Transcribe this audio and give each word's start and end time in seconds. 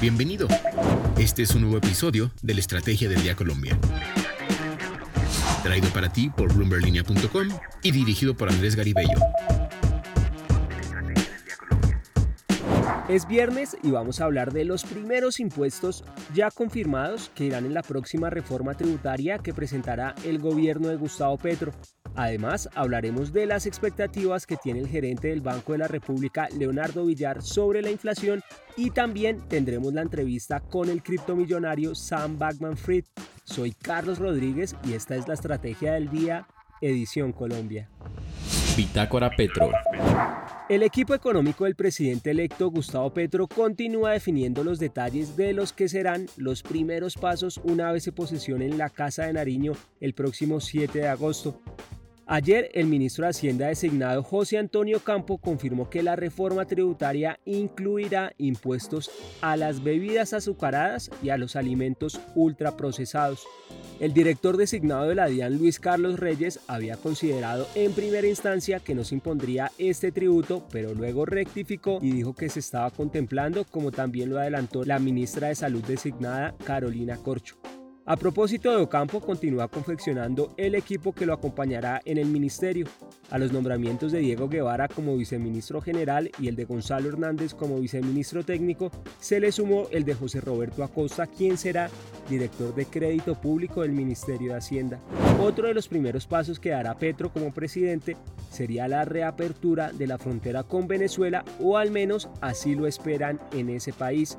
Bienvenido. 0.00 0.48
Este 1.18 1.42
es 1.42 1.54
un 1.54 1.60
nuevo 1.60 1.76
episodio 1.76 2.30
de 2.40 2.54
la 2.54 2.60
Estrategia 2.60 3.06
del 3.06 3.22
Día 3.22 3.36
Colombia. 3.36 3.78
Traído 5.62 5.90
para 5.90 6.10
ti 6.10 6.30
por 6.30 6.54
bloomberlinia.com 6.54 7.48
y 7.82 7.90
dirigido 7.90 8.34
por 8.34 8.48
Andrés 8.48 8.76
Garibello. 8.76 9.18
Es 13.10 13.28
viernes 13.28 13.76
y 13.82 13.90
vamos 13.90 14.22
a 14.22 14.24
hablar 14.24 14.54
de 14.54 14.64
los 14.64 14.84
primeros 14.84 15.38
impuestos 15.38 16.02
ya 16.32 16.50
confirmados 16.50 17.30
que 17.34 17.44
irán 17.44 17.66
en 17.66 17.74
la 17.74 17.82
próxima 17.82 18.30
reforma 18.30 18.74
tributaria 18.74 19.36
que 19.36 19.52
presentará 19.52 20.14
el 20.24 20.38
gobierno 20.38 20.88
de 20.88 20.96
Gustavo 20.96 21.36
Petro. 21.36 21.72
Además, 22.16 22.68
hablaremos 22.74 23.32
de 23.32 23.46
las 23.46 23.66
expectativas 23.66 24.46
que 24.46 24.56
tiene 24.56 24.80
el 24.80 24.88
gerente 24.88 25.28
del 25.28 25.40
Banco 25.40 25.72
de 25.72 25.78
la 25.78 25.88
República, 25.88 26.48
Leonardo 26.56 27.06
Villar, 27.06 27.42
sobre 27.42 27.82
la 27.82 27.90
inflación 27.90 28.42
y 28.76 28.90
también 28.90 29.40
tendremos 29.48 29.92
la 29.92 30.02
entrevista 30.02 30.60
con 30.60 30.88
el 30.88 31.02
criptomillonario 31.02 31.94
Sam 31.94 32.38
Backman 32.38 32.76
Fried. 32.76 33.04
Soy 33.44 33.72
Carlos 33.72 34.18
Rodríguez 34.18 34.76
y 34.84 34.92
esta 34.92 35.16
es 35.16 35.28
la 35.28 35.34
Estrategia 35.34 35.92
del 35.92 36.10
Día, 36.10 36.46
Edición 36.80 37.32
Colombia. 37.32 37.88
Bitácora 38.76 39.30
Petro. 39.30 39.70
El 40.68 40.84
equipo 40.84 41.14
económico 41.14 41.64
del 41.64 41.74
presidente 41.74 42.30
electo 42.30 42.70
Gustavo 42.70 43.12
Petro 43.12 43.48
continúa 43.48 44.12
definiendo 44.12 44.62
los 44.62 44.78
detalles 44.78 45.36
de 45.36 45.52
los 45.52 45.72
que 45.72 45.88
serán 45.88 46.26
los 46.36 46.62
primeros 46.62 47.16
pasos 47.16 47.60
una 47.64 47.90
vez 47.90 48.04
se 48.04 48.12
posesione 48.12 48.66
en 48.66 48.78
la 48.78 48.88
Casa 48.88 49.24
de 49.24 49.32
Nariño 49.32 49.72
el 50.00 50.14
próximo 50.14 50.60
7 50.60 51.00
de 51.00 51.08
agosto. 51.08 51.60
Ayer, 52.32 52.70
el 52.74 52.86
ministro 52.86 53.24
de 53.24 53.30
Hacienda 53.30 53.66
designado 53.66 54.22
José 54.22 54.56
Antonio 54.56 55.00
Campo 55.00 55.38
confirmó 55.38 55.90
que 55.90 56.00
la 56.04 56.14
reforma 56.14 56.64
tributaria 56.64 57.40
incluirá 57.44 58.34
impuestos 58.38 59.10
a 59.40 59.56
las 59.56 59.82
bebidas 59.82 60.32
azucaradas 60.32 61.10
y 61.24 61.30
a 61.30 61.36
los 61.36 61.56
alimentos 61.56 62.20
ultraprocesados. 62.36 63.48
El 63.98 64.12
director 64.12 64.56
designado 64.56 65.08
de 65.08 65.16
la 65.16 65.26
DIAN, 65.26 65.58
Luis 65.58 65.80
Carlos 65.80 66.20
Reyes, 66.20 66.60
había 66.68 66.96
considerado 66.96 67.66
en 67.74 67.94
primera 67.94 68.28
instancia 68.28 68.78
que 68.78 68.94
no 68.94 69.02
se 69.02 69.16
impondría 69.16 69.72
este 69.76 70.12
tributo, 70.12 70.64
pero 70.70 70.94
luego 70.94 71.26
rectificó 71.26 71.98
y 72.00 72.12
dijo 72.12 72.32
que 72.34 72.48
se 72.48 72.60
estaba 72.60 72.92
contemplando, 72.92 73.64
como 73.64 73.90
también 73.90 74.30
lo 74.30 74.38
adelantó 74.38 74.84
la 74.84 75.00
ministra 75.00 75.48
de 75.48 75.56
Salud 75.56 75.82
designada, 75.82 76.54
Carolina 76.64 77.16
Corcho. 77.16 77.56
A 78.06 78.16
propósito 78.16 78.70
de 78.70 78.82
Ocampo, 78.82 79.20
continúa 79.20 79.68
confeccionando 79.68 80.54
el 80.56 80.74
equipo 80.74 81.12
que 81.12 81.26
lo 81.26 81.34
acompañará 81.34 82.00
en 82.04 82.16
el 82.16 82.26
ministerio. 82.26 82.86
A 83.30 83.38
los 83.38 83.52
nombramientos 83.52 84.10
de 84.10 84.20
Diego 84.20 84.48
Guevara 84.48 84.88
como 84.88 85.16
viceministro 85.16 85.80
general 85.82 86.30
y 86.38 86.48
el 86.48 86.56
de 86.56 86.64
Gonzalo 86.64 87.08
Hernández 87.08 87.54
como 87.54 87.78
viceministro 87.78 88.42
técnico, 88.42 88.90
se 89.20 89.38
le 89.38 89.52
sumó 89.52 89.86
el 89.92 90.04
de 90.04 90.14
José 90.14 90.40
Roberto 90.40 90.82
Acosta, 90.82 91.26
quien 91.26 91.58
será 91.58 91.90
director 92.28 92.74
de 92.74 92.86
crédito 92.86 93.34
público 93.34 93.82
del 93.82 93.92
Ministerio 93.92 94.52
de 94.52 94.58
Hacienda. 94.58 94.98
Otro 95.40 95.68
de 95.68 95.74
los 95.74 95.86
primeros 95.86 96.26
pasos 96.26 96.58
que 96.58 96.70
dará 96.70 96.96
Petro 96.96 97.30
como 97.30 97.52
presidente 97.52 98.16
sería 98.50 98.88
la 98.88 99.04
reapertura 99.04 99.92
de 99.92 100.06
la 100.06 100.18
frontera 100.18 100.62
con 100.62 100.88
Venezuela, 100.88 101.44
o 101.60 101.76
al 101.76 101.90
menos 101.90 102.30
así 102.40 102.74
lo 102.74 102.86
esperan 102.86 103.38
en 103.52 103.68
ese 103.68 103.92
país. 103.92 104.38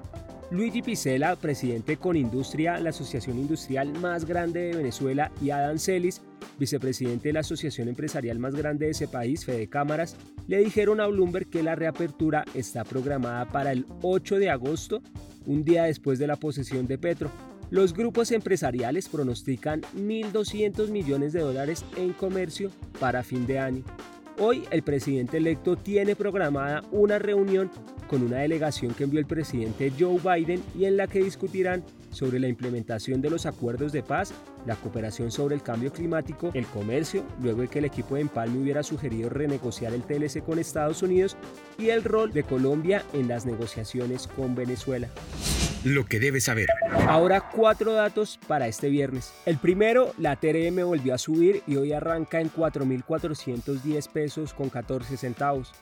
Luigi 0.51 0.81
Picela, 0.81 1.37
presidente 1.37 1.95
con 1.95 2.17
Industria, 2.17 2.77
la 2.77 2.89
asociación 2.89 3.39
industrial 3.39 3.97
más 3.99 4.25
grande 4.25 4.59
de 4.59 4.75
Venezuela, 4.75 5.31
y 5.41 5.49
Adam 5.51 5.79
Celis, 5.79 6.21
vicepresidente 6.59 7.29
de 7.29 7.33
la 7.33 7.39
asociación 7.39 7.87
empresarial 7.87 8.37
más 8.37 8.53
grande 8.53 8.87
de 8.87 8.91
ese 8.91 9.07
país, 9.07 9.45
Fede 9.45 9.67
Cámaras, 9.67 10.17
le 10.47 10.57
dijeron 10.57 10.99
a 10.99 11.07
Bloomberg 11.07 11.49
que 11.49 11.63
la 11.63 11.75
reapertura 11.75 12.43
está 12.53 12.83
programada 12.83 13.47
para 13.47 13.71
el 13.71 13.85
8 14.01 14.39
de 14.39 14.49
agosto, 14.49 15.01
un 15.45 15.63
día 15.63 15.83
después 15.83 16.19
de 16.19 16.27
la 16.27 16.35
posesión 16.35 16.85
de 16.85 16.97
Petro. 16.97 17.31
Los 17.69 17.93
grupos 17.93 18.33
empresariales 18.33 19.07
pronostican 19.07 19.83
1.200 19.95 20.89
millones 20.89 21.31
de 21.31 21.39
dólares 21.39 21.85
en 21.95 22.11
comercio 22.11 22.71
para 22.99 23.23
fin 23.23 23.47
de 23.47 23.57
año. 23.57 23.85
Hoy 24.43 24.63
el 24.71 24.81
presidente 24.81 25.37
electo 25.37 25.75
tiene 25.75 26.15
programada 26.15 26.81
una 26.91 27.19
reunión 27.19 27.69
con 28.07 28.23
una 28.23 28.37
delegación 28.37 28.91
que 28.95 29.03
envió 29.03 29.19
el 29.19 29.27
presidente 29.27 29.93
Joe 29.97 30.17
Biden 30.17 30.63
y 30.73 30.85
en 30.85 30.97
la 30.97 31.05
que 31.05 31.23
discutirán 31.23 31.83
sobre 32.09 32.39
la 32.39 32.47
implementación 32.47 33.21
de 33.21 33.29
los 33.29 33.45
acuerdos 33.45 33.91
de 33.91 34.01
paz, 34.01 34.33
la 34.65 34.75
cooperación 34.77 35.29
sobre 35.29 35.53
el 35.53 35.61
cambio 35.61 35.93
climático, 35.93 36.49
el 36.55 36.65
comercio, 36.65 37.23
luego 37.39 37.61
de 37.61 37.67
que 37.67 37.77
el 37.77 37.85
equipo 37.85 38.15
de 38.15 38.21
Empalme 38.21 38.57
hubiera 38.57 38.81
sugerido 38.81 39.29
renegociar 39.29 39.93
el 39.93 40.01
TLC 40.01 40.43
con 40.43 40.57
Estados 40.57 41.03
Unidos 41.03 41.37
y 41.77 41.89
el 41.89 42.03
rol 42.03 42.33
de 42.33 42.41
Colombia 42.41 43.03
en 43.13 43.27
las 43.27 43.45
negociaciones 43.45 44.25
con 44.25 44.55
Venezuela. 44.55 45.07
Lo 45.83 46.05
que 46.05 46.19
debes 46.19 46.43
saber. 46.43 46.67
Ahora 47.07 47.41
cuatro 47.41 47.93
datos 47.93 48.39
para 48.47 48.67
este 48.67 48.89
viernes. 48.89 49.33
El 49.47 49.57
primero, 49.57 50.13
la 50.19 50.35
TRM 50.35 50.85
volvió 50.85 51.15
a 51.15 51.17
subir 51.17 51.63
y 51.65 51.75
hoy 51.75 51.91
arranca 51.91 52.39
en 52.39 52.51
4.410 52.51 54.09
pesos 54.09 54.53
con 54.53 54.69
14 54.69 55.17
centavos. 55.17 55.73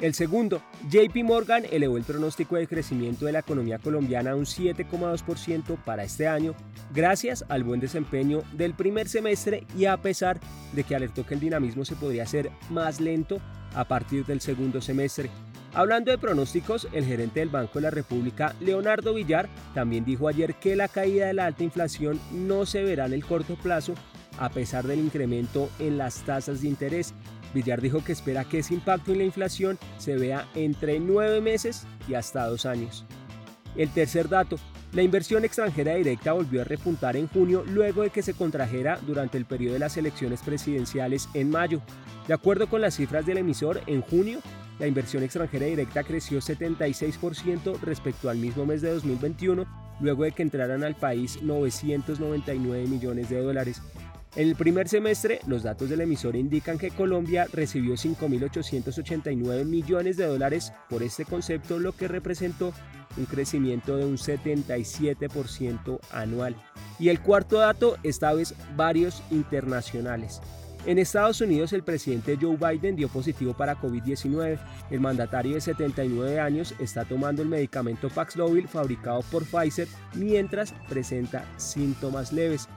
El 0.00 0.14
segundo, 0.14 0.62
JP 0.90 1.14
Morgan 1.22 1.64
elevó 1.70 1.98
el 1.98 2.02
pronóstico 2.02 2.56
de 2.56 2.66
crecimiento 2.66 3.26
de 3.26 3.32
la 3.32 3.40
economía 3.40 3.78
colombiana 3.78 4.30
a 4.30 4.36
un 4.36 4.46
7,2% 4.46 5.76
para 5.84 6.02
este 6.02 6.26
año, 6.26 6.54
gracias 6.94 7.44
al 7.50 7.62
buen 7.62 7.78
desempeño 7.78 8.42
del 8.54 8.72
primer 8.74 9.08
semestre 9.08 9.64
y 9.76 9.84
a 9.84 9.98
pesar 9.98 10.40
de 10.72 10.82
que 10.82 10.96
alertó 10.96 11.26
que 11.26 11.34
el 11.34 11.40
dinamismo 11.40 11.84
se 11.84 11.94
podría 11.94 12.22
hacer 12.22 12.50
más 12.70 13.00
lento 13.00 13.38
a 13.74 13.84
partir 13.84 14.24
del 14.24 14.40
segundo 14.40 14.80
semestre. 14.80 15.30
Hablando 15.74 16.10
de 16.10 16.18
pronósticos, 16.18 16.86
el 16.92 17.06
gerente 17.06 17.40
del 17.40 17.48
Banco 17.48 17.74
de 17.74 17.82
la 17.82 17.90
República, 17.90 18.54
Leonardo 18.60 19.14
Villar, 19.14 19.48
también 19.74 20.04
dijo 20.04 20.28
ayer 20.28 20.54
que 20.56 20.76
la 20.76 20.88
caída 20.88 21.26
de 21.26 21.32
la 21.32 21.46
alta 21.46 21.64
inflación 21.64 22.20
no 22.30 22.66
se 22.66 22.84
verá 22.84 23.06
en 23.06 23.14
el 23.14 23.24
corto 23.24 23.56
plazo 23.56 23.94
a 24.38 24.50
pesar 24.50 24.86
del 24.86 25.00
incremento 25.00 25.70
en 25.78 25.98
las 25.98 26.22
tasas 26.24 26.60
de 26.62 26.68
interés. 26.68 27.14
Villar 27.54 27.80
dijo 27.80 28.04
que 28.04 28.12
espera 28.12 28.44
que 28.44 28.58
ese 28.58 28.74
impacto 28.74 29.12
en 29.12 29.18
la 29.18 29.24
inflación 29.24 29.78
se 29.98 30.16
vea 30.16 30.46
entre 30.54 31.00
nueve 31.00 31.40
meses 31.40 31.86
y 32.08 32.14
hasta 32.14 32.46
dos 32.46 32.66
años. 32.66 33.04
El 33.76 33.90
tercer 33.90 34.28
dato, 34.28 34.56
la 34.92 35.02
inversión 35.02 35.44
extranjera 35.44 35.94
directa 35.94 36.32
volvió 36.32 36.60
a 36.60 36.64
repuntar 36.64 37.16
en 37.16 37.28
junio 37.28 37.64
luego 37.66 38.02
de 38.02 38.10
que 38.10 38.22
se 38.22 38.34
contrajera 38.34 38.98
durante 39.06 39.38
el 39.38 39.46
periodo 39.46 39.74
de 39.74 39.80
las 39.80 39.96
elecciones 39.96 40.42
presidenciales 40.42 41.30
en 41.32 41.50
mayo. 41.50 41.80
De 42.28 42.34
acuerdo 42.34 42.68
con 42.68 42.82
las 42.82 42.96
cifras 42.96 43.24
del 43.24 43.38
emisor, 43.38 43.80
en 43.86 44.02
junio 44.02 44.40
la 44.82 44.88
inversión 44.88 45.22
extranjera 45.22 45.66
directa 45.66 46.02
creció 46.02 46.40
76% 46.40 47.78
respecto 47.82 48.28
al 48.28 48.38
mismo 48.38 48.66
mes 48.66 48.82
de 48.82 48.90
2021, 48.90 49.64
luego 50.00 50.24
de 50.24 50.32
que 50.32 50.42
entraran 50.42 50.82
al 50.82 50.96
país 50.96 51.40
999 51.40 52.88
millones 52.88 53.28
de 53.28 53.40
dólares. 53.40 53.80
En 54.34 54.48
el 54.48 54.56
primer 54.56 54.88
semestre, 54.88 55.38
los 55.46 55.62
datos 55.62 55.88
del 55.88 56.00
emisor 56.00 56.34
indican 56.34 56.78
que 56.78 56.90
Colombia 56.90 57.46
recibió 57.52 57.94
5.889 57.94 59.64
millones 59.64 60.16
de 60.16 60.26
dólares 60.26 60.72
por 60.90 61.04
este 61.04 61.24
concepto, 61.24 61.78
lo 61.78 61.92
que 61.92 62.08
representó 62.08 62.72
un 63.16 63.26
crecimiento 63.26 63.96
de 63.96 64.04
un 64.04 64.16
77% 64.16 66.00
anual. 66.10 66.56
Y 66.98 67.10
el 67.10 67.20
cuarto 67.20 67.58
dato, 67.58 67.98
esta 68.02 68.34
vez 68.34 68.56
varios 68.74 69.22
internacionales. 69.30 70.40
En 70.84 70.98
Estados 70.98 71.40
Unidos, 71.40 71.72
el 71.72 71.84
presidente 71.84 72.36
Joe 72.40 72.56
Biden 72.56 72.96
dio 72.96 73.08
positivo 73.08 73.54
para 73.54 73.80
COVID-19. 73.80 74.58
El 74.90 75.00
mandatario 75.00 75.54
de 75.54 75.60
79 75.60 76.40
años 76.40 76.74
está 76.80 77.04
tomando 77.04 77.40
el 77.40 77.48
medicamento 77.48 78.08
Paxlovid 78.08 78.66
fabricado 78.66 79.20
por 79.30 79.44
Pfizer 79.44 79.86
mientras 80.14 80.72
presenta 80.88 81.44
síntomas 81.56 82.32
leves. 82.32 82.68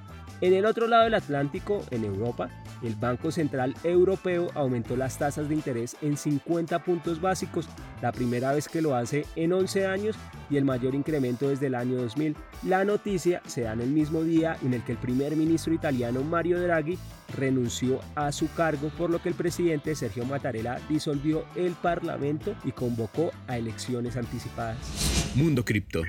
En 0.42 0.54
el 0.54 0.66
otro 0.66 0.88
lado 0.88 1.06
del 1.06 1.14
Atlántico, 1.14 1.84
en 1.92 2.04
Europa, 2.04 2.50
el 2.84 2.96
Banco 2.96 3.32
Central 3.32 3.74
Europeo 3.84 4.50
aumentó 4.54 4.98
las 4.98 5.18
tasas 5.18 5.48
de 5.48 5.56
interés 5.56 5.96
en 6.02 6.18
50 6.18 6.84
puntos 6.84 7.22
básicos, 7.22 7.68
la 8.02 8.12
primera 8.12 8.52
vez 8.52 8.68
que 8.68 8.82
lo 8.82 8.96
hace 8.96 9.26
en 9.38 9.54
11 9.54 9.88
años 9.88 10.16
y 10.50 10.58
el 10.58 10.66
mayor 10.66 10.94
incremento 10.94 11.48
desde 11.48 11.68
el 11.68 11.76
año 11.76 11.96
2000. 11.98 12.36
La 12.64 12.84
noticia 12.84 13.42
se 13.48 13.62
da 13.62 13.74
en 13.74 13.82
el 13.82 13.90
mismo 13.90 14.24
día 14.24 14.58
en 14.62 14.74
el 14.74 14.84
que 14.84 14.92
el 14.92 14.98
primer 14.98 15.38
ministro 15.38 15.74
italiano 15.74 16.22
Mario 16.22 16.60
Draghi 16.60 17.00
renunció 17.36 18.02
a 18.16 18.32
su 18.34 18.52
cargo, 18.54 18.90
por 18.98 19.10
lo 19.10 19.22
que 19.22 19.30
el 19.30 19.36
presidente 19.36 19.96
Sergio 19.96 20.26
Mattarella 20.26 20.80
disolvió 20.90 21.46
el 21.56 21.74
Parlamento 21.74 22.56
y 22.66 22.72
convocó 22.72 23.32
a 23.48 23.58
elecciones 23.58 24.18
anticipadas. 24.18 25.32
Mundo 25.36 25.64
Cripto. 25.64 26.04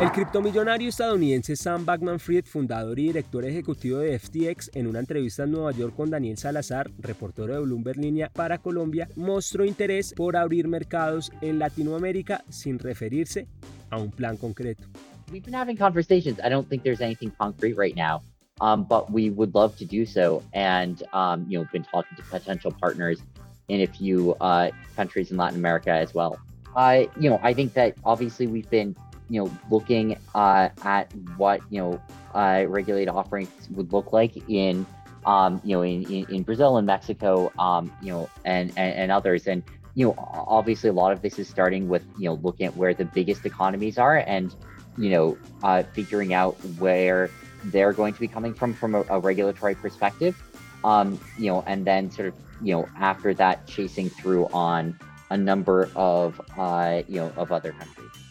El 0.00 0.12
criptomillonario 0.12 0.88
estadounidense 0.88 1.56
Sam 1.56 1.86
Backman-Fried, 1.86 2.44
fundador 2.44 2.98
y 2.98 3.04
director 3.04 3.44
ejecutivo 3.44 3.98
de 3.98 4.18
FTX, 4.18 4.70
en 4.74 4.86
una 4.86 4.98
entrevista 4.98 5.44
en 5.44 5.52
Nueva 5.52 5.72
York 5.72 5.94
con 5.96 6.10
Daniel 6.10 6.36
Salazar, 6.36 6.90
reportero 6.98 7.54
de 7.54 7.60
Bloomberg 7.60 7.98
Línea 7.98 8.28
para 8.28 8.58
Colombia, 8.58 9.08
mostró 9.16 9.64
interés 9.64 10.12
por 10.14 10.36
abrir 10.36 10.68
mercados 10.68 11.32
en 11.40 11.58
Latinoamérica 11.58 12.44
sin 12.48 12.78
referirse 12.78 13.46
a 13.90 13.98
un 13.98 14.10
plan 14.10 14.36
concreto. 14.36 14.84
We've 15.30 15.44
been 15.44 15.54
having 15.54 15.76
conversations. 15.76 16.38
I 16.44 16.50
don't 16.50 16.68
think 16.68 16.82
there's 16.82 17.00
anything 17.00 17.32
concrete 17.38 17.76
right 17.78 17.96
now, 17.96 18.22
um, 18.60 18.84
but 18.84 19.10
we 19.10 19.30
would 19.30 19.54
love 19.54 19.76
to 19.78 19.86
do 19.86 20.04
so. 20.04 20.42
And 20.52 21.02
um, 21.12 21.46
you 21.48 21.58
know, 21.58 21.66
been 21.72 21.84
talking 21.84 22.16
to 22.16 22.22
potential 22.24 22.72
partners 22.72 23.22
in 23.68 23.80
a 23.80 23.86
few 23.86 24.34
uh, 24.40 24.70
countries 24.96 25.30
in 25.30 25.38
Latin 25.38 25.58
America 25.58 25.90
as 25.90 26.12
well. 26.12 26.38
Uh, 26.76 27.04
you 27.18 27.30
know, 27.30 27.40
I 27.42 27.54
think 27.54 27.72
that 27.74 27.94
obviously 28.04 28.46
we've 28.46 28.68
been 28.68 28.94
you 29.28 29.42
know, 29.42 29.50
looking 29.70 30.16
uh, 30.34 30.68
at 30.84 31.12
what 31.36 31.60
you 31.70 31.80
know 31.80 32.02
uh, 32.34 32.64
regulated 32.68 33.08
offerings 33.08 33.50
would 33.70 33.92
look 33.92 34.12
like 34.12 34.36
in 34.48 34.86
um, 35.26 35.60
you 35.64 35.76
know 35.76 35.82
in, 35.82 36.04
in, 36.10 36.26
in 36.34 36.42
Brazil 36.42 36.76
and 36.76 36.86
Mexico, 36.86 37.52
um, 37.58 37.92
you 38.02 38.12
know, 38.12 38.28
and, 38.44 38.70
and 38.76 38.94
and 38.94 39.12
others, 39.12 39.46
and 39.46 39.62
you 39.94 40.06
know, 40.06 40.14
obviously 40.18 40.88
a 40.88 40.92
lot 40.92 41.12
of 41.12 41.22
this 41.22 41.38
is 41.38 41.48
starting 41.48 41.88
with 41.88 42.04
you 42.18 42.24
know 42.24 42.34
looking 42.42 42.66
at 42.66 42.76
where 42.76 42.94
the 42.94 43.04
biggest 43.04 43.44
economies 43.44 43.98
are 43.98 44.24
and 44.26 44.54
you 44.96 45.10
know 45.10 45.38
uh, 45.62 45.82
figuring 45.92 46.34
out 46.34 46.54
where 46.78 47.30
they're 47.64 47.92
going 47.92 48.12
to 48.14 48.20
be 48.20 48.28
coming 48.28 48.54
from 48.54 48.74
from 48.74 48.94
a, 48.94 49.04
a 49.08 49.20
regulatory 49.20 49.74
perspective, 49.74 50.42
um, 50.84 51.20
you 51.38 51.46
know, 51.46 51.62
and 51.66 51.84
then 51.84 52.10
sort 52.10 52.28
of 52.28 52.34
you 52.60 52.74
know 52.74 52.88
after 52.96 53.34
that 53.34 53.66
chasing 53.66 54.08
through 54.08 54.46
on 54.48 54.98
a 55.30 55.36
number 55.36 55.88
of 55.94 56.40
uh, 56.58 57.02
you 57.08 57.20
know 57.20 57.32
of 57.36 57.52
other 57.52 57.72
countries. 57.72 58.21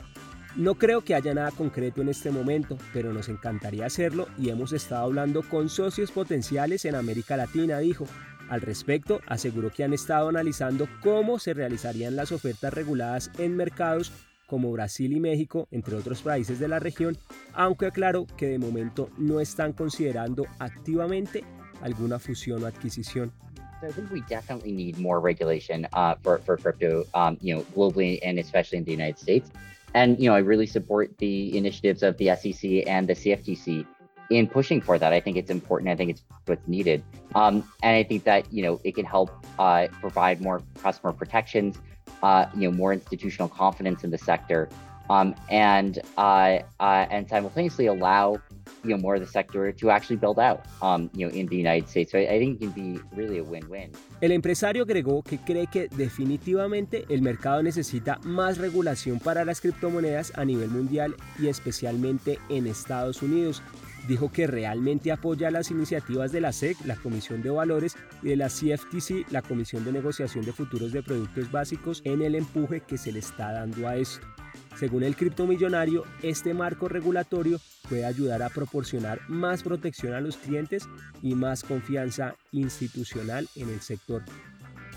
No 0.56 0.76
creo 0.76 1.02
que 1.02 1.16
haya 1.16 1.34
nada 1.34 1.52
concreto 1.52 2.02
en 2.02 2.10
este 2.10 2.30
momento, 2.30 2.78
pero 2.94 3.14
nos 3.14 3.30
encantaría 3.30 3.86
hacerlo 3.86 4.28
y 4.38 4.50
hemos 4.50 4.74
estado 4.74 5.06
hablando 5.06 5.44
con 5.44 5.70
socios 5.70 6.12
potenciales 6.12 6.84
en 6.84 6.96
América 6.96 7.38
Latina, 7.38 7.80
dijo. 7.80 8.06
Al 8.50 8.60
respecto, 8.60 9.22
aseguró 9.28 9.72
que 9.72 9.86
han 9.86 9.94
estado 9.94 10.28
analizando 10.28 10.90
cómo 11.02 11.40
se 11.40 11.54
realizarían 11.54 12.18
las 12.18 12.34
ofertas 12.34 12.74
reguladas 12.74 13.32
en 13.38 13.56
mercados 13.56 14.12
como 14.46 14.74
Brasil 14.74 15.14
y 15.14 15.22
México, 15.22 15.70
entre 15.72 15.96
otros 15.96 16.22
países 16.22 16.60
de 16.60 16.68
la 16.68 16.80
región, 16.80 17.18
aunque 17.54 17.86
aclaró 17.86 18.28
que 18.36 18.50
de 18.50 18.60
momento 18.60 19.10
no 19.18 19.40
están 19.40 19.72
considerando 19.72 20.46
activamente 20.60 21.46
alguna 21.82 22.20
fusión 22.20 22.62
o 22.62 22.68
adquisición. 22.68 23.32
So 23.80 23.88
I 23.88 23.92
think 23.94 24.12
we 24.12 24.22
definitely 24.28 24.74
need 24.74 25.00
more 25.00 25.22
regulation 25.22 25.88
uh, 25.94 26.16
for, 26.22 26.40
for 26.40 26.58
crypto, 26.58 27.06
um, 27.14 27.38
you 27.40 27.56
know, 27.56 27.64
globally 27.74 28.20
and 28.22 28.38
especially 28.38 28.80
in 28.80 28.84
the 28.84 28.92
United 28.92 29.18
States. 29.18 29.50
And, 29.94 30.20
you 30.20 30.30
know, 30.30 30.36
I 30.36 30.40
really 30.40 30.68
support 30.68 31.18
the 31.18 31.58
initiatives 31.58 32.04
of 32.04 32.18
the 32.18 32.28
SEC 32.36 32.88
and 32.88 33.08
the 33.08 33.14
CFTC 33.14 33.86
in 34.30 34.48
pushing 34.48 34.82
for 34.82 34.98
that. 34.98 35.12
I 35.12 35.20
think 35.20 35.38
it's 35.38 35.52
important. 35.52 35.90
I 35.90 35.96
think 35.96 36.12
it's 36.12 36.24
what's 36.46 36.68
needed. 36.68 37.04
Um, 37.36 37.70
and 37.84 37.96
I 37.96 38.04
think 38.04 38.24
that, 38.24 38.52
you 38.52 38.64
know, 38.64 38.80
it 38.84 38.96
can 38.96 39.06
help 39.06 39.32
uh, 39.60 39.88
provide 40.00 40.42
more 40.42 40.64
customer 40.82 41.12
protections, 41.12 41.78
uh, 42.24 42.46
you 42.56 42.70
know, 42.70 42.72
more 42.72 42.94
institutional 42.94 43.50
confidence 43.50 44.04
in 44.04 44.12
the 44.12 44.18
sector, 44.18 44.70
um, 45.10 45.36
and, 45.50 46.00
uh, 46.18 46.60
uh 46.80 47.06
and 47.10 47.28
simultaneously 47.28 47.88
allow 47.88 48.38
you 48.84 48.92
know 48.92 48.98
more 48.98 49.16
of 49.16 49.22
the 49.22 49.32
sector 49.32 49.72
to 49.72 49.90
actually 49.90 50.18
build 50.18 50.40
out 50.40 50.62
um, 50.82 51.10
you 51.14 51.28
know 51.28 51.34
in 51.34 51.48
the 51.48 51.56
United 51.56 51.88
States. 51.88 52.12
So 52.12 52.18
I, 52.18 52.40
think 52.40 52.62
it 52.62 52.66
can 52.66 52.72
be 52.72 53.00
really 53.16 53.40
a 53.40 53.44
win-win. 53.44 53.92
El 54.22 54.32
empresario 54.32 54.84
agregó 54.84 55.24
que 55.24 55.38
cree 55.38 55.68
que 55.68 55.88
definitivamente 55.90 57.06
el 57.10 57.22
mercado 57.22 57.64
necesita 57.64 58.20
más 58.24 58.58
regulación 58.58 59.20
para 59.20 59.46
las 59.46 59.62
criptomonedas 59.62 60.34
a 60.36 60.46
nivel 60.46 60.70
mundial 60.70 61.16
y 61.40 61.48
especialmente 61.48 62.40
en 62.50 62.68
Estados 62.68 63.22
Unidos. 63.22 63.62
Dijo 64.08 64.32
que 64.32 64.48
realmente 64.48 65.12
apoya 65.12 65.52
las 65.52 65.70
iniciativas 65.70 66.32
de 66.32 66.42
la 66.42 66.52
SEC, 66.52 66.78
la 66.86 66.96
Comisión 66.96 67.44
de 67.44 67.52
Valores, 67.52 67.96
y 68.24 68.30
de 68.30 68.36
la 68.36 68.48
CFTC, 68.48 69.32
la 69.32 69.44
Comisión 69.44 69.86
de 69.86 69.92
Negociación 69.92 70.44
de 70.44 70.54
Futuros 70.54 70.92
de 70.92 71.04
Productos 71.04 71.52
Básicos, 71.52 72.02
en 72.04 72.24
el 72.24 72.34
empuje 72.34 72.82
que 72.82 72.98
se 72.98 73.12
le 73.12 73.20
está 73.20 73.52
dando 73.52 73.88
a 73.88 73.98
esto. 73.98 74.26
Según 74.82 75.04
el 75.04 75.16
criptomillonario, 75.16 76.06
este 76.24 76.56
marco 76.56 76.88
regulatorio 76.88 77.60
puede 77.88 78.04
ayudar 78.04 78.42
a 78.42 78.50
proporcionar 78.50 79.20
más 79.28 79.62
protección 79.62 80.16
a 80.16 80.20
los 80.20 80.38
clientes 80.38 80.90
y 81.22 81.36
más 81.36 81.62
confianza 81.62 82.34
institucional 82.52 83.48
en 83.56 83.70
el 83.70 83.80
sector. 83.82 84.24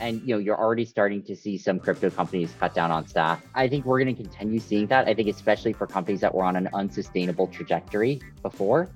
and 0.00 0.22
you 0.22 0.34
know 0.34 0.38
you're 0.38 0.58
already 0.58 0.86
starting 0.86 1.22
to 1.22 1.36
see 1.36 1.58
some 1.58 1.78
crypto 1.78 2.10
companies 2.10 2.50
cut 2.58 2.74
down 2.74 2.90
on 2.90 3.06
staff. 3.06 3.42
I 3.54 3.68
think 3.68 3.84
we're 3.84 4.02
going 4.02 4.16
to 4.16 4.20
continue 4.20 4.58
seeing 4.58 4.86
that 4.88 5.06
i 5.06 5.14
think 5.14 5.28
especially 5.28 5.74
for 5.74 5.86
companies 5.86 6.20
that 6.20 6.34
were 6.34 6.44
on 6.44 6.56
an 6.56 6.68
unsustainable 6.72 7.48
trajectory 7.48 8.22
before. 8.42 8.88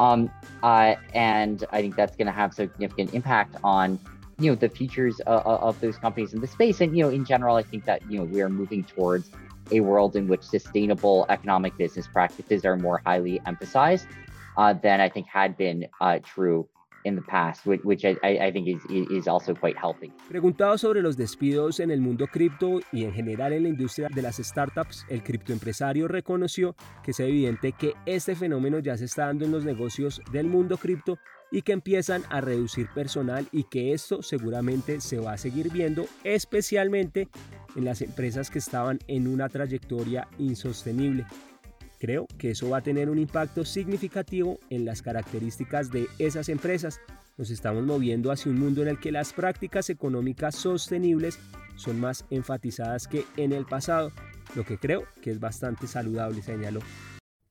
Um, 0.00 0.28
uh, 0.64 0.96
and 1.14 1.64
i 1.70 1.80
think 1.80 1.94
that's 1.94 2.16
going 2.16 2.26
to 2.26 2.32
have 2.32 2.52
significant 2.52 3.14
impact 3.14 3.54
on 3.62 3.98
you 4.40 4.50
know 4.50 4.56
the 4.56 4.68
futures 4.68 5.20
uh, 5.26 5.68
of 5.68 5.80
those 5.80 5.96
companies 5.98 6.34
in 6.34 6.40
the 6.40 6.48
space. 6.48 6.80
And 6.80 6.96
you 6.98 7.04
know 7.04 7.10
in 7.10 7.24
general 7.24 7.54
i 7.56 7.62
think 7.62 7.84
that 7.84 8.02
you 8.10 8.18
know 8.18 8.24
we 8.24 8.42
are 8.42 8.50
moving 8.50 8.82
towards 8.82 9.30
a 9.70 9.80
world 9.80 10.16
in 10.16 10.28
which 10.28 10.42
sustainable 10.42 11.26
economic 11.28 11.76
business 11.78 12.06
practices 12.06 12.64
are 12.64 12.76
more 12.76 13.00
highly 13.04 13.40
emphasized 13.46 14.06
uh, 14.56 14.74
than 14.74 15.00
I 15.00 15.08
think 15.08 15.26
had 15.26 15.56
been 15.56 15.86
uh, 16.00 16.18
true 16.24 16.68
in 17.04 17.16
the 17.16 17.22
past, 17.22 17.66
which, 17.66 17.82
which 17.82 18.04
I, 18.04 18.16
I, 18.22 18.52
think 18.52 18.68
is, 18.68 18.80
is 19.10 19.26
also 19.26 19.54
quite 19.54 19.76
healthy. 19.76 20.12
Preguntado 20.28 20.78
sobre 20.78 21.02
los 21.02 21.16
despidos 21.16 21.80
en 21.80 21.90
el 21.90 22.00
mundo 22.00 22.26
cripto 22.26 22.80
y 22.92 23.04
en 23.04 23.12
general 23.12 23.52
en 23.52 23.64
la 23.64 23.68
industria 23.68 24.08
de 24.14 24.22
las 24.22 24.36
startups, 24.36 25.04
el 25.08 25.22
criptoempresario 25.22 26.08
reconoció 26.08 26.76
que 27.02 27.10
es 27.10 27.20
evidente 27.20 27.72
que 27.72 27.94
este 28.06 28.34
fenómeno 28.36 28.78
ya 28.78 28.96
se 28.96 29.06
está 29.06 29.26
dando 29.26 29.44
en 29.44 29.52
los 29.52 29.64
negocios 29.64 30.20
del 30.30 30.46
mundo 30.46 30.76
cripto 30.76 31.18
y 31.50 31.62
que 31.62 31.72
empiezan 31.72 32.22
a 32.30 32.40
reducir 32.40 32.88
personal 32.94 33.46
y 33.52 33.64
que 33.64 33.92
esto 33.92 34.22
seguramente 34.22 35.00
se 35.00 35.18
va 35.18 35.34
a 35.34 35.38
seguir 35.38 35.70
viendo, 35.70 36.06
especialmente 36.24 37.28
en 37.76 37.84
las 37.84 38.02
empresas 38.02 38.50
que 38.50 38.58
estaban 38.58 38.98
en 39.06 39.28
una 39.28 39.48
trayectoria 39.48 40.28
insostenible. 40.38 41.26
Creo 41.98 42.26
que 42.36 42.50
eso 42.50 42.70
va 42.70 42.78
a 42.78 42.82
tener 42.82 43.08
un 43.08 43.18
impacto 43.18 43.64
significativo 43.64 44.58
en 44.70 44.84
las 44.84 45.02
características 45.02 45.90
de 45.90 46.08
esas 46.18 46.48
empresas. 46.48 47.00
Nos 47.36 47.50
estamos 47.50 47.84
moviendo 47.84 48.32
hacia 48.32 48.50
un 48.50 48.58
mundo 48.58 48.82
en 48.82 48.88
el 48.88 48.98
que 48.98 49.12
las 49.12 49.32
prácticas 49.32 49.88
económicas 49.88 50.56
sostenibles 50.56 51.38
son 51.76 52.00
más 52.00 52.24
enfatizadas 52.30 53.06
que 53.08 53.24
en 53.36 53.52
el 53.52 53.66
pasado, 53.66 54.10
lo 54.54 54.64
que 54.64 54.78
creo 54.78 55.04
que 55.22 55.30
es 55.30 55.40
bastante 55.40 55.86
saludable, 55.86 56.42
señaló. 56.42 56.80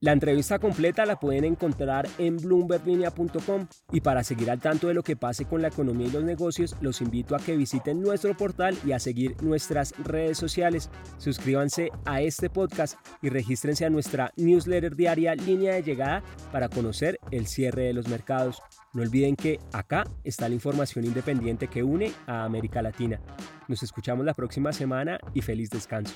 La 0.03 0.13
entrevista 0.13 0.57
completa 0.57 1.05
la 1.05 1.19
pueden 1.19 1.43
encontrar 1.43 2.09
en 2.17 2.37
bloomberglinea.com 2.37 3.67
y 3.91 4.01
para 4.01 4.23
seguir 4.23 4.49
al 4.49 4.59
tanto 4.59 4.87
de 4.87 4.95
lo 4.95 5.03
que 5.03 5.15
pase 5.15 5.45
con 5.45 5.61
la 5.61 5.67
economía 5.67 6.07
y 6.07 6.09
los 6.09 6.23
negocios, 6.23 6.75
los 6.81 7.01
invito 7.01 7.35
a 7.35 7.39
que 7.39 7.55
visiten 7.55 8.01
nuestro 8.01 8.35
portal 8.35 8.75
y 8.83 8.93
a 8.93 8.99
seguir 8.99 9.35
nuestras 9.43 9.93
redes 10.03 10.39
sociales. 10.39 10.89
Suscríbanse 11.19 11.91
a 12.03 12.19
este 12.21 12.49
podcast 12.49 12.97
y 13.21 13.29
regístrense 13.29 13.85
a 13.85 13.91
nuestra 13.91 14.33
newsletter 14.37 14.95
diaria 14.95 15.35
Línea 15.35 15.75
de 15.75 15.83
Llegada 15.83 16.23
para 16.51 16.67
conocer 16.67 17.19
el 17.29 17.45
cierre 17.45 17.83
de 17.83 17.93
los 17.93 18.07
mercados. 18.07 18.63
No 18.93 19.03
olviden 19.03 19.35
que 19.35 19.59
acá 19.71 20.05
está 20.23 20.49
la 20.49 20.55
información 20.55 21.05
independiente 21.05 21.67
que 21.67 21.83
une 21.83 22.11
a 22.25 22.43
América 22.43 22.81
Latina. 22.81 23.21
Nos 23.67 23.83
escuchamos 23.83 24.25
la 24.25 24.33
próxima 24.33 24.73
semana 24.73 25.19
y 25.35 25.41
feliz 25.41 25.69
descanso. 25.69 26.15